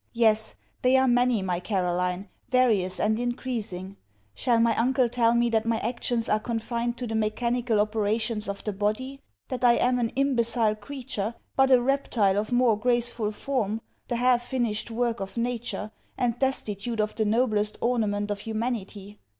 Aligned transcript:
Yes: 0.13 0.55
they 0.81 0.97
are 0.97 1.07
many, 1.07 1.43
my 1.43 1.59
Caroline; 1.59 2.27
various 2.49 2.99
and 2.99 3.19
increasing. 3.19 3.97
Shall 4.33 4.59
my 4.59 4.75
uncle 4.75 5.07
tell 5.07 5.35
me 5.35 5.47
that 5.51 5.67
my 5.67 5.77
actions 5.81 6.27
are 6.27 6.39
confined 6.39 6.97
to 6.97 7.05
the 7.05 7.13
mechanical 7.13 7.79
operations 7.79 8.49
of 8.49 8.63
the 8.63 8.73
body, 8.73 9.21
that 9.49 9.63
I 9.63 9.73
am 9.73 9.99
an 9.99 10.09
imbecile 10.15 10.73
creature, 10.73 11.35
but 11.55 11.69
a 11.69 11.79
reptile 11.79 12.39
of 12.39 12.51
more 12.51 12.79
graceful 12.79 13.29
form, 13.29 13.79
the 14.07 14.15
half 14.15 14.43
finished 14.43 14.89
work 14.89 15.19
of 15.19 15.37
nature, 15.37 15.91
and 16.17 16.39
destitute 16.39 16.99
of 16.99 17.13
the 17.13 17.25
noblest 17.25 17.77
ornament 17.79 18.31
of 18.31 18.39
humanity? 18.39 19.19